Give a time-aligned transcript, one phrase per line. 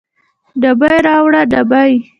[0.61, 1.89] ډبې راوړه ډبې